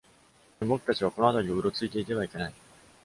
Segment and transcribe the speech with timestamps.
[0.59, 2.53] でも僕たちはこの辺りをうろついていてはいけない。